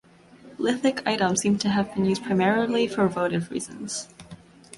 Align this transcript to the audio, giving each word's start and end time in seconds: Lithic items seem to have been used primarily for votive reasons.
Lithic 0.57 1.05
items 1.05 1.41
seem 1.41 1.59
to 1.59 1.69
have 1.69 1.93
been 1.93 2.05
used 2.05 2.23
primarily 2.23 2.87
for 2.87 3.07
votive 3.07 3.51
reasons. 3.51 4.09